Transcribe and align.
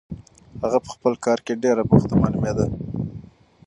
هغه 0.63 0.77
په 0.83 0.89
خپل 0.95 1.13
کار 1.25 1.39
کې 1.45 1.61
ډېره 1.63 1.83
بوخته 1.89 2.13
معلومېدله. 2.21 2.75